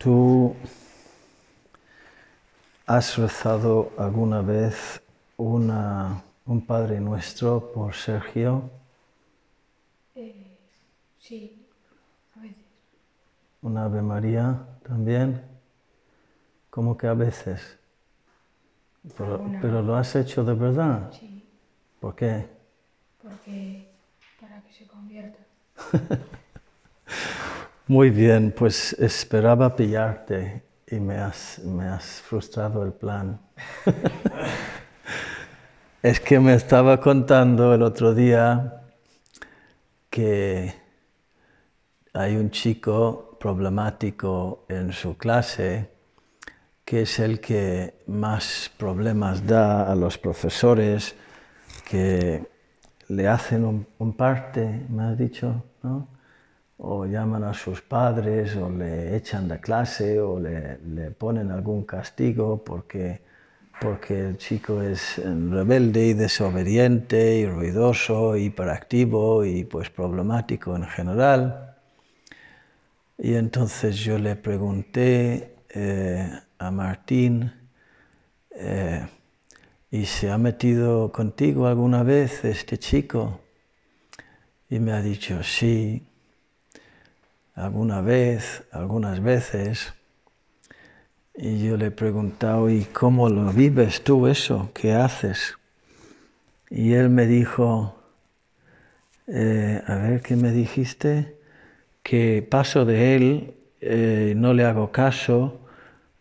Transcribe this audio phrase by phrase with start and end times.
[0.00, 0.56] ¿Tú
[2.86, 5.02] has rezado alguna vez
[5.36, 8.70] una, un Padre Nuestro por Sergio?
[10.14, 10.56] Eh,
[11.18, 11.66] sí,
[12.34, 12.64] a veces.
[13.60, 15.42] ¿Una Ave María también?
[16.70, 17.76] ¿Cómo que a veces?
[19.18, 21.12] Pero, pero lo has hecho de verdad.
[21.12, 21.44] Sí,
[22.00, 22.48] ¿Por qué?
[23.22, 23.92] porque
[24.40, 25.40] para que se convierta.
[27.90, 33.40] Muy bien, pues esperaba pillarte y me has, me has frustrado el plan.
[36.00, 38.84] es que me estaba contando el otro día
[40.08, 40.72] que
[42.12, 45.90] hay un chico problemático en su clase
[46.84, 51.16] que es el que más problemas da a los profesores,
[51.90, 52.46] que
[53.08, 56.19] le hacen un, un parte, me has dicho, ¿no?
[56.82, 61.84] O llaman a sus padres, o le echan de clase, o le, le ponen algún
[61.84, 63.20] castigo porque,
[63.80, 70.86] porque el chico es eh, rebelde y desobediente y ruidoso, hiperactivo y pues problemático en
[70.86, 71.76] general.
[73.18, 77.52] Y entonces yo le pregunté eh, a Martín,
[78.52, 79.06] eh,
[79.90, 83.40] ¿y se ha metido contigo alguna vez este chico?
[84.70, 86.06] Y me ha dicho, sí,
[87.54, 89.94] alguna vez, algunas veces.
[91.34, 94.70] Y yo le he preguntado, ¿y cómo lo vives tú eso?
[94.74, 95.56] ¿Qué haces?
[96.68, 97.96] Y él me dijo,
[99.26, 101.36] eh, a ver, ¿qué me dijiste?
[102.02, 105.60] Que paso de él, eh, no le hago caso,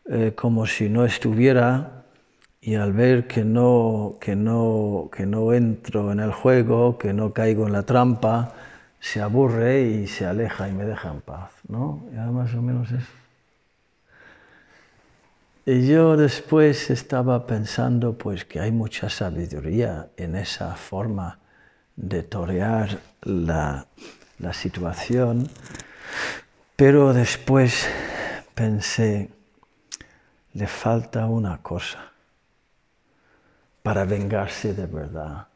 [0.10, 2.06] eh, como si no estuviera,
[2.62, 7.34] y al ver que no, que, no, que no entro en el juego, que no
[7.34, 8.54] caigo en la trampa,
[9.00, 12.04] se aburre y se aleja y me deja en paz, ¿no?
[12.14, 13.08] Ya más o menos eso.
[15.66, 21.40] Y yo después estaba pensando pues que hay mucha sabiduría en esa forma
[21.96, 23.86] de torear la,
[24.40, 25.48] la situación,
[26.76, 27.88] pero después
[28.56, 29.30] pensé,
[30.54, 32.12] le falta una cosa
[33.84, 35.48] para vengarse de verdad.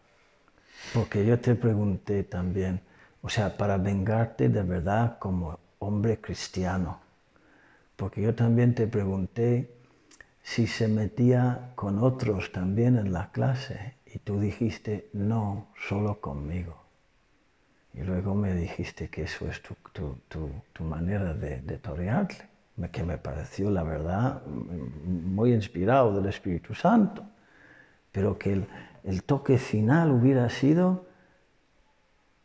[0.94, 2.82] Porque yo te pregunté también,
[3.24, 7.00] o sea, para vengarte de verdad como hombre cristiano.
[7.96, 9.74] Porque yo también te pregunté
[10.42, 16.84] si se metía con otros también en la clase y tú dijiste, no, solo conmigo.
[17.94, 22.50] Y luego me dijiste que eso es tu, tu, tu, tu manera de, de torearle,
[22.92, 27.24] que me pareció, la verdad, muy inspirado del Espíritu Santo,
[28.12, 28.68] pero que el,
[29.06, 31.06] el toque final hubiera sido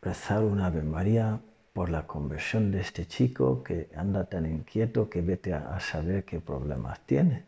[0.03, 1.41] rezar una Ave María
[1.72, 6.41] por la conversión de este chico que anda tan inquieto que vete a, saber qué
[6.41, 7.44] problemas tiene.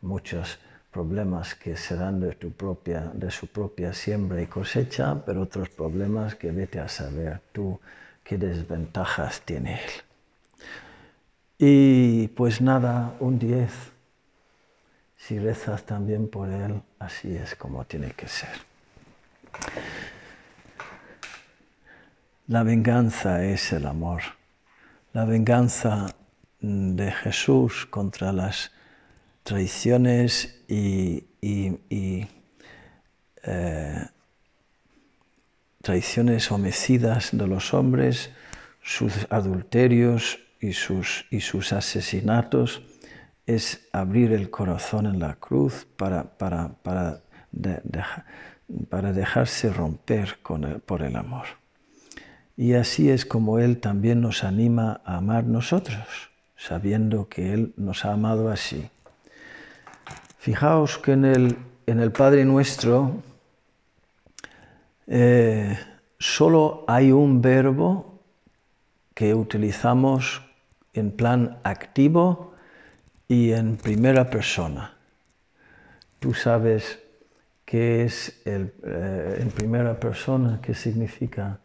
[0.00, 0.58] Muchos
[0.92, 5.68] problemas que se dan de, tu propia, de su propia siembra y cosecha, pero otros
[5.68, 7.80] problemas que vete a saber tú
[8.22, 9.90] qué desventajas tiene él.
[11.58, 13.72] Y pues nada, un 10.
[15.16, 18.50] Si rezas también por él, así es como tiene que ser.
[22.48, 24.22] La venganza es el amor.
[25.12, 26.14] La venganza
[26.60, 28.70] mm, de Jesús contra las
[29.42, 32.26] traiciones y, y- y,
[33.42, 34.06] eh,
[35.82, 38.30] traiciones homicidas de los hombres,
[38.82, 42.82] sus adulterios y sus, asesinatos,
[43.46, 47.22] es abrir el corazón en la cruz para, para, para,
[48.88, 50.38] para dejarse romper
[50.84, 51.65] por el amor.
[52.56, 58.04] Y así es como Él también nos anima a amar nosotros, sabiendo que Él nos
[58.04, 58.88] ha amado así.
[60.38, 63.22] Fijaos que en el, Padre Nuestro
[65.06, 65.78] eh,
[66.18, 68.20] solo hay un verbo
[69.12, 70.42] que utilizamos
[70.94, 72.54] en plan activo
[73.28, 74.96] y en primera persona.
[76.20, 77.00] Tú sabes
[77.64, 81.58] qué es el, eh, en primera persona, qué significa.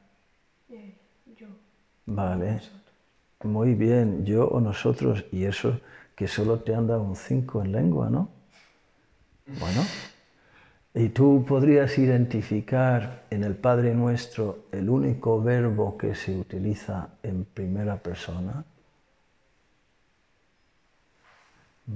[2.16, 2.60] Vale.
[3.44, 5.80] Muy bien, yo o nosotros, y eso
[6.16, 8.30] que solo te han dado un 5 en lengua, ¿no?
[9.60, 9.82] Bueno,
[10.94, 17.46] y tú podrías identificar en el Padre Nuestro el único verbo que se utiliza en
[17.46, 18.64] primera persona.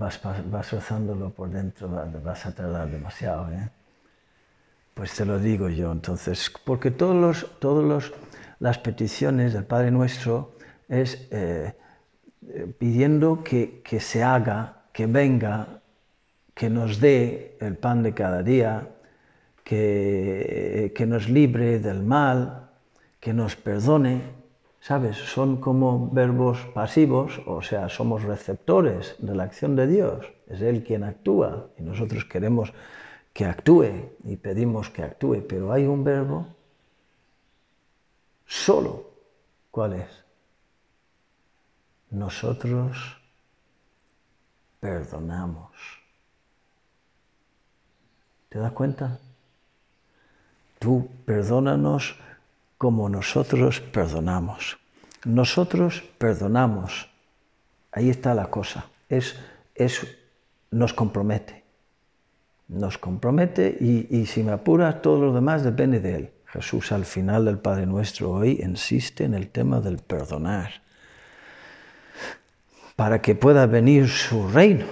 [0.02, 0.20] Vas,
[0.52, 3.70] vas rezándolo por dentro, va- vas a tardar demasiado, ¿eh?
[4.96, 8.14] Pues te lo digo yo, entonces, porque todos los, todos los,
[8.60, 10.56] las peticiones del Padre Nuestro
[10.88, 11.74] es eh,
[12.78, 15.82] pidiendo que, que se haga, que venga,
[16.54, 18.88] que nos dé el pan de cada día,
[19.64, 22.70] que, que nos libre del mal,
[23.20, 24.22] que nos perdone,
[24.80, 25.18] ¿sabes?
[25.18, 30.32] Son como verbos pasivos, o sea, somos receptores de la acción de Dios.
[30.48, 32.72] Es Él quien actúa y nosotros queremos
[33.34, 36.55] que actúe y pedimos que actúe, pero hay un verbo
[38.46, 39.12] solo.
[39.72, 40.24] ¿Cuál es?
[42.12, 42.98] Nosotros
[44.80, 45.72] perdonamos.
[48.50, 49.20] ¿Te das cuenta?
[50.80, 52.16] Tú perdónanos
[52.78, 54.78] como nosotros perdonamos.
[55.26, 57.10] Nosotros perdonamos.
[57.92, 58.86] Ahí está la cosa.
[59.10, 59.36] Es,
[59.74, 60.06] es,
[60.72, 61.64] nos compromete.
[62.68, 66.35] Nos compromete y, y si me apuras, todo lo demás depende de Él.
[66.56, 70.82] Jesús al final del Padre Nuestro hoy insiste en el tema del perdonar,
[72.96, 74.86] para que pueda venir su reino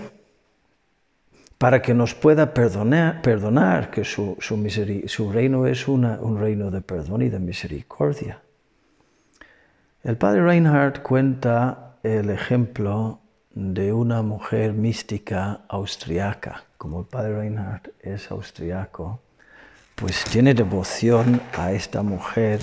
[1.63, 7.21] para que nos pueda perdonar, perdonar que su, su, reino es un reino de perdón
[7.21, 8.41] y de misericordia.
[10.03, 13.21] El padre Reinhardt cuenta el ejemplo
[13.51, 16.65] de una mujer mística austriaca.
[16.77, 19.21] Como el padre Reinhardt es austriaco,
[19.95, 22.61] pues tiene devoción a esta mujer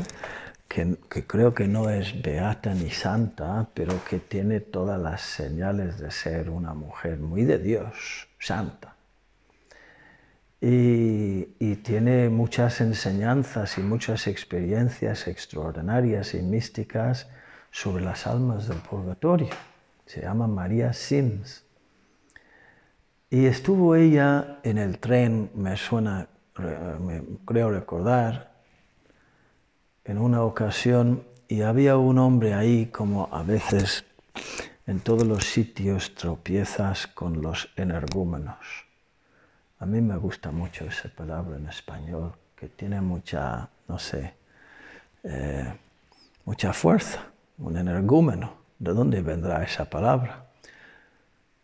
[0.69, 0.97] que,
[1.27, 6.49] creo que no es beata ni santa, pero que tiene todas las señales de ser
[6.49, 8.95] una mujer muy de Dios, santa.
[10.61, 17.29] Y, y, tiene muchas enseñanzas y muchas experiencias extraordinarias y místicas
[17.71, 19.49] sobre las almas del purgatorio.
[20.07, 21.65] Se llama María Sims.
[23.31, 26.29] Y estuvo ella en el tren, me suena,
[27.01, 28.51] me creo recordar,
[30.05, 34.05] en una ocasión y había un hombre ahí como a veces
[34.87, 38.91] en todos los sitios tropiezas con los energúmenos
[39.81, 44.35] a mí me gusta mucho esa palabra en español, que tiene mucha, no sé,
[45.25, 45.73] eh,
[46.45, 47.21] mucha fuerza,
[47.57, 48.61] un energúmeno.
[48.79, 50.45] ¿De dónde vendrá esa palabra?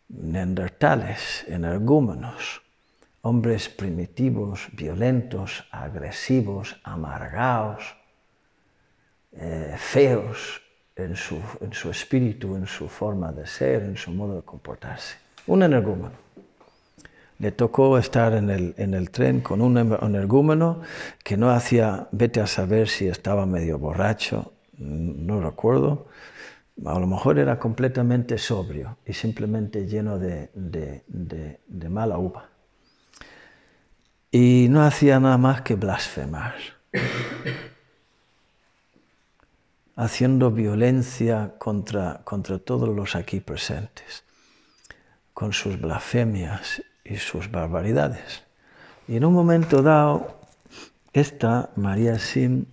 [0.08, 2.62] Neandertales, energúmenos,
[3.26, 7.96] hombres primitivos, violentos, agresivos, amargados,
[9.32, 10.62] eh, feos
[10.94, 15.16] en su, en su espíritu, en su forma de ser, en su modo de comportarse.
[15.48, 16.14] Un energúmeno
[17.38, 20.82] le tocó estar en el, en el tren con un energúmeno
[21.24, 26.06] que no hacía, vete a saber si estaba medio borracho, no recuerdo,
[26.84, 32.55] a lo mejor era completamente sobrio y simplemente lleno de, de, de mala uva.
[34.30, 36.54] Y no hacía nada más que blasfemar,
[39.94, 44.24] haciendo violencia contra, contra todos los aquí presentes,
[45.32, 48.44] con sus blasfemias y sus barbaridades.
[49.08, 50.40] Y en un momento dado,
[51.12, 52.66] esta María Sim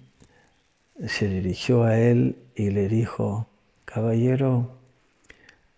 [1.08, 3.48] se dirigió a él y le dijo,
[3.86, 4.78] caballero,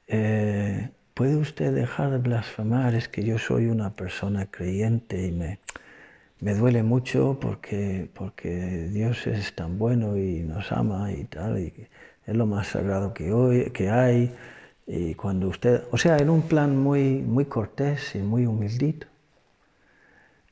[0.08, 0.55] eh,
[1.26, 2.94] ¿puede usted dejar de blasfemar?
[2.94, 5.58] Es que yo soy una persona creyente y me,
[6.40, 11.74] me duele mucho porque, porque Dios es tan bueno y nos ama y tal, y
[12.28, 14.36] es lo más sagrado que, hoy, que hay
[14.86, 19.08] y cuando usted, o sea, en un plan muy, muy cortés y muy humildito.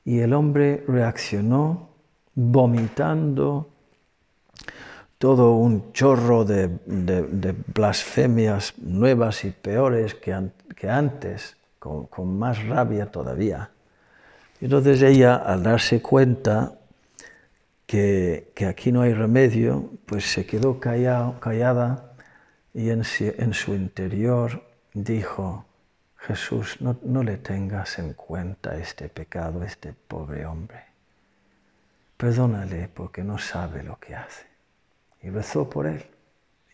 [0.04, 1.90] Y el hombre reaccionó
[2.34, 3.70] vomitando
[5.24, 6.68] todo un chorro de,
[7.74, 10.34] blasfemias nuevas y peores que,
[10.90, 13.70] antes, con, más rabia todavía.
[14.60, 16.74] Entonces ella, al darse cuenta
[17.86, 22.12] que, que aquí no hay remedio, pues se quedó callado, callada
[22.74, 24.62] y en, su interior
[24.94, 25.64] dijo,
[26.18, 30.84] Jesús, no, no, le tengas en cuenta este pecado, este pobre hombre.
[32.18, 34.53] Perdónale porque no sabe lo que hace.
[35.24, 36.06] Y rezó por él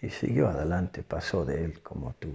[0.02, 2.34] y siguió adelante, pasó de él como tú.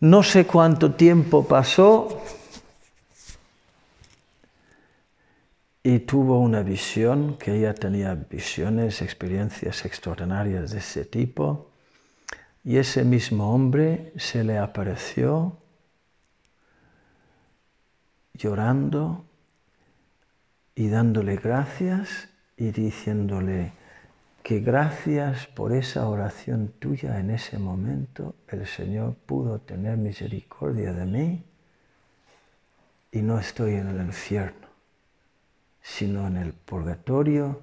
[0.00, 2.22] No sé cuánto tiempo pasó,
[5.84, 11.70] y tuvo una visión, que ella tenía visiones, experiencias extraordinarias de ese tipo,
[12.64, 15.58] y ese mismo hombre se le apareció
[18.34, 19.24] llorando
[20.74, 23.72] y dándole gracias y diciéndole
[24.42, 31.06] que gracias por esa oración tuya en ese momento el Señor pudo tener misericordia de
[31.06, 31.44] mí
[33.12, 34.66] y no estoy en el infierno
[35.82, 37.60] sino en el purgatorio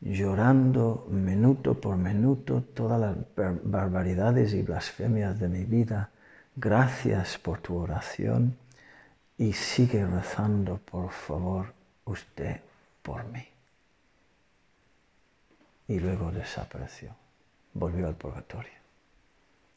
[0.00, 3.16] llorando minuto por minuto todas las
[3.62, 6.10] barbaridades y blasfemias de mi vida.
[6.56, 8.56] Gracias por tu oración
[9.36, 11.72] y sigue rezando, por favor,
[12.04, 12.60] usted
[13.02, 13.49] por mí.
[15.90, 17.16] Y luego desapareció,
[17.74, 18.78] volvió al purgatorio.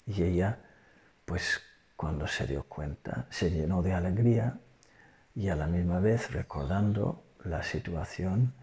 [0.05, 0.60] Y ella,
[1.25, 1.60] pues
[1.96, 4.60] cuando se dio cuenta, se llenó de alegría
[5.34, 8.53] y a la misma vez recordando la situación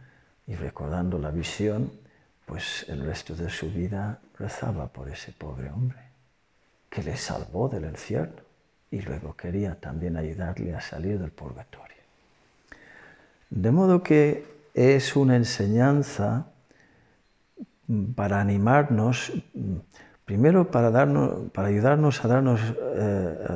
[0.46, 1.90] y recordando la visión,
[2.46, 5.98] pues el resto de su vida rezaba por ese pobre hombre,
[6.88, 8.42] que le salvó del infierno
[8.92, 11.96] y luego quería también ayudarle a salir del purgatorio.
[13.50, 16.46] De modo que es una enseñanza
[18.14, 19.32] para animarnos,
[20.24, 23.46] primero para, darnos, para ayudarnos a darnos, eh,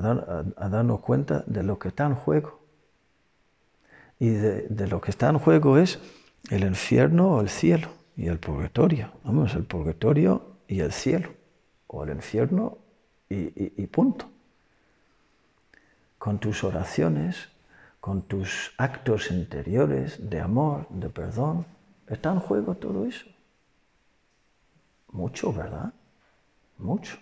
[0.56, 2.60] a, darnos cuenta de lo que está en juego.
[4.18, 5.98] Y de, lo que está en juego es
[6.50, 9.10] el infierno o el cielo y el purgatorio.
[9.24, 11.30] Vamos, el purgatorio y el cielo,
[11.86, 12.78] o el infierno
[13.28, 14.26] y punto.
[16.18, 17.48] Con tus oraciones,
[18.00, 21.66] con tus actos interiores de amor, de perdón,
[22.06, 23.33] está en juego todo eso.
[25.14, 25.92] Mucho, ¿verdad?
[26.78, 27.16] Mucho.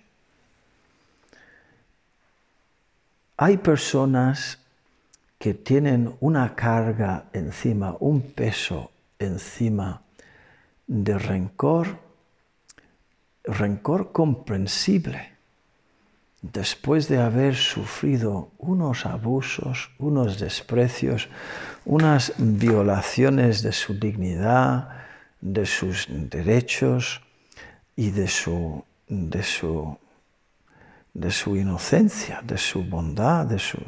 [3.37, 4.59] Hay personas
[5.39, 10.01] que tienen una carga encima, un peso encima
[10.87, 11.99] de rencor,
[13.45, 15.33] rencor comprensible,
[16.41, 21.29] después de haber sufrido unos abusos, unos desprecios,
[21.85, 24.89] unas violaciones de su dignidad,
[25.43, 27.21] de sus derechos,
[27.97, 29.99] y de su, de su,
[31.15, 33.79] de su inocencia, de su bondad, de su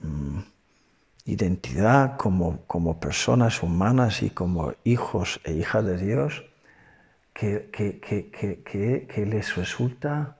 [0.00, 0.40] mm,
[1.24, 6.44] identidad como, como, personas humanas y como hijos e hijas de Dios,
[7.32, 10.36] que, que, que, que les resulta,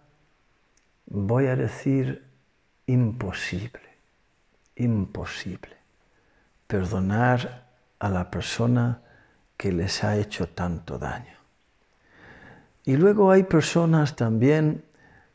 [1.07, 2.27] voy a decir,
[2.87, 3.81] imposible,
[4.77, 5.83] imposible
[6.73, 7.67] perdonar
[7.99, 9.03] a la persona
[9.59, 11.42] que les ha hecho tanto daño.
[12.85, 14.85] Y luego hay personas también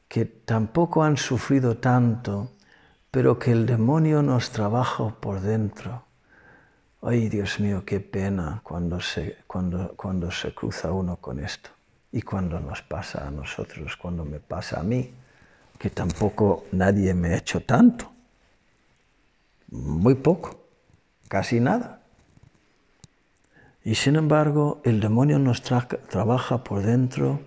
[0.08, 2.52] que tampoco han sufrido tanto,
[3.12, 6.04] pero que el demonio nos trabaja por dentro.
[7.02, 11.70] Ay, Dios mío, qué pena cuando se, cuando, cuando se cruza uno con esto.
[12.12, 15.14] Y cuando nos pasa a nosotros, cuando me pasa a mí,
[15.78, 18.12] que tampoco nadie me ha hecho tanto.
[19.70, 20.66] Muy poco,
[21.28, 22.02] casi nada.
[23.88, 27.40] Y sin embargo, el demonio nos trabaja por dentro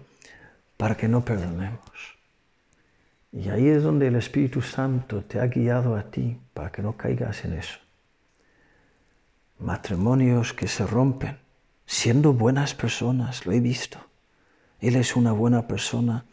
[0.79, 2.17] para que no perdonemos.
[3.31, 6.97] Y ahí es donde el Espíritu Santo te ha guiado a ti para que no
[6.97, 7.79] caigas en eso.
[9.59, 11.37] Matrimonios que se rompen
[11.85, 13.99] siendo buenas personas, lo he visto.
[14.79, 16.25] Él es una buena persona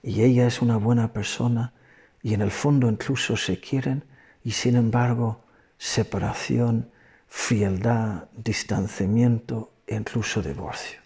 [0.00, 1.72] y ella es una buena persona
[2.22, 4.04] y en el fondo incluso se quieren
[4.44, 5.40] y sin embargo
[5.76, 6.92] separación,
[7.36, 10.98] frialdad, distanciamiento e incluso divorcio.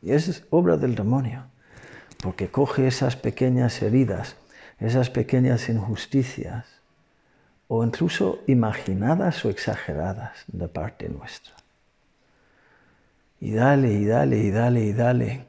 [0.00, 1.44] Y es obra del demonio,
[2.22, 4.36] porque coge esas pequeñas heridas,
[4.78, 6.64] esas pequeñas injusticias,
[7.66, 11.54] o incluso imaginadas o exageradas de parte nuestra.
[13.40, 15.44] Y dale, y dale, y dale, y dale.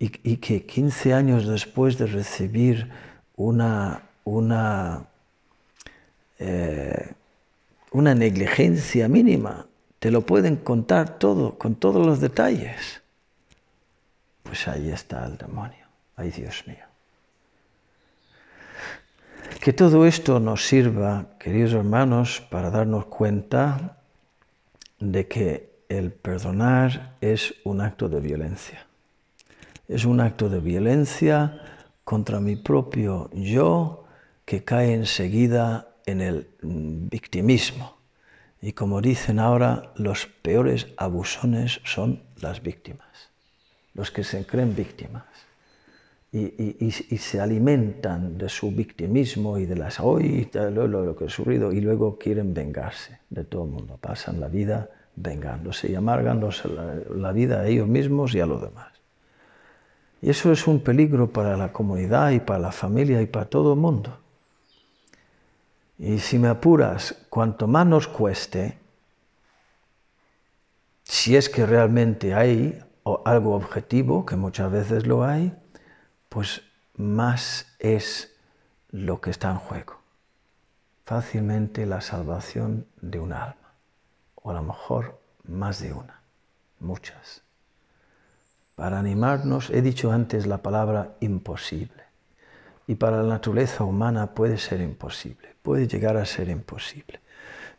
[0.00, 2.90] Y, que 15 años después de recibir
[3.36, 5.06] una, una
[6.38, 7.12] eh,
[7.92, 9.66] una negligencia mínima,
[9.98, 13.02] te lo pueden contar todo, con todos los detalles.
[14.42, 15.86] Pues ahí está el demonio.
[16.16, 16.84] Ay, Dios mío.
[19.60, 23.98] Que todo esto nos sirva, queridos hermanos, para darnos cuenta
[25.00, 28.86] de que el perdonar es un acto de violencia.
[29.88, 31.60] Es un acto de violencia
[32.04, 34.04] contra mi propio yo
[34.44, 37.98] que cae enseguida en el victimismo.
[38.60, 43.30] Y como dicen ahora, los peores abusones son las víctimas,
[43.94, 45.24] los que se creen víctimas.
[46.30, 51.72] Y, se alimentan de su victimismo y de las hoy lo, lo, que he sufrido
[51.72, 53.96] y luego quieren vengarse de todo el mundo.
[53.98, 58.60] Pasan la vida vengándose y amargándose la, la vida a ellos mismos y a los
[58.60, 58.92] demás.
[60.20, 63.72] Y eso es un peligro para la comunidad y para la familia y para todo
[63.72, 64.18] el mundo.
[65.98, 68.78] Y si me apuras, cuanto más nos cueste,
[71.02, 72.78] si es que realmente hay
[73.24, 75.56] algo objetivo, que muchas veces lo hay,
[76.28, 76.62] pues
[76.94, 78.36] más es
[78.90, 79.98] lo que está en juego.
[81.04, 83.74] Fácilmente la salvación de un alma,
[84.36, 86.22] o a lo mejor más de una,
[86.78, 87.42] muchas.
[88.76, 92.07] Para animarnos, he dicho antes la palabra imposible.
[92.88, 97.20] Y para la naturaleza humana puede ser imposible, puede llegar a ser imposible.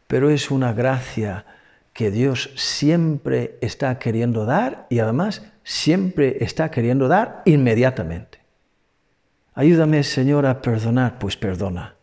[0.08, 1.46] Pero es una gracia
[1.92, 8.40] que Dios siempre está queriendo dar y además siempre está queriendo dar inmediatamente.
[9.56, 11.20] Ayúdame, Señor, a perdonar.
[11.20, 11.96] Pues perdona.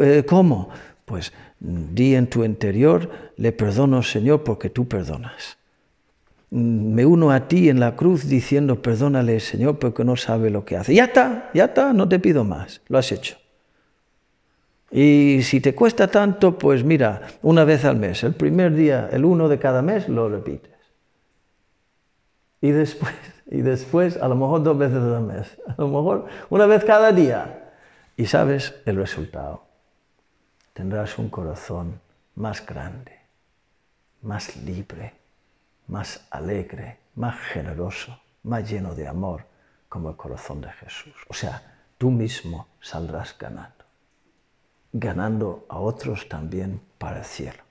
[0.00, 0.70] Eh, ¿Cómo?
[1.04, 5.58] Pues di en tu interior, le perdono, Señor, porque tú perdonas.
[6.56, 10.76] Me uno a ti en la cruz diciendo, perdónale, Señor, porque no sabe lo que
[10.76, 10.94] hace.
[10.94, 13.36] Ya está, ya está, no te pido más, lo has hecho.
[14.92, 19.24] Y si te cuesta tanto, pues mira, una vez al mes, el primer día, el
[19.24, 20.70] uno de cada mes, lo repites.
[22.60, 23.12] Y después,
[23.50, 27.10] y después, a lo mejor dos veces al mes, a lo mejor una vez cada
[27.10, 27.72] día.
[28.16, 29.64] Y sabes el resultado.
[30.72, 32.00] Tendrás un corazón
[32.36, 33.18] más grande,
[34.22, 35.14] más libre,
[35.86, 39.46] más alegre, más generoso, más lleno de amor,
[39.88, 41.14] como el corazón de Jesús.
[41.28, 41.62] O sea,
[41.98, 43.84] tú mismo saldrás ganando,
[44.92, 47.62] ganando a otros también para el cielo.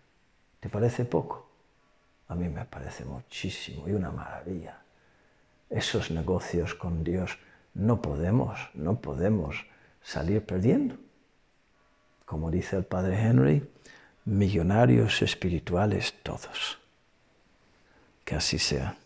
[0.60, 1.50] ¿Te parece poco?
[2.30, 4.80] A mí me parece muchísimo y una maravilla.
[5.70, 7.38] Esos negocios con Dios
[7.74, 9.66] no podemos, no podemos
[10.02, 10.96] salir perdiendo.
[12.26, 13.70] Como dice el padre Henry,
[14.26, 16.80] millonarios espirituales todos.
[18.26, 18.98] Que así sea.